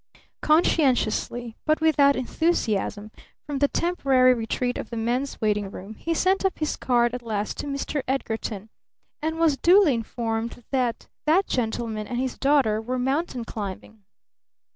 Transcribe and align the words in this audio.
Conscientiously, 0.41 1.55
but 1.63 1.79
without 1.79 2.15
enthusiasm, 2.15 3.11
from 3.45 3.59
the 3.59 3.67
temporary 3.67 4.33
retreat 4.33 4.79
of 4.79 4.89
the 4.89 4.97
men's 4.97 5.37
writing 5.43 5.69
room, 5.69 5.93
he 5.93 6.15
sent 6.15 6.43
up 6.43 6.57
his 6.57 6.75
card 6.75 7.13
at 7.13 7.21
last 7.21 7.55
to 7.59 7.67
Mr. 7.67 8.01
Edgarton, 8.07 8.69
and 9.21 9.37
was 9.37 9.57
duly 9.57 9.93
informed 9.93 10.63
that 10.71 11.07
that 11.27 11.45
gentleman 11.45 12.07
and 12.07 12.17
his 12.17 12.35
daughter 12.35 12.81
were 12.81 12.97
mountain 12.97 13.45
climbing. 13.45 14.01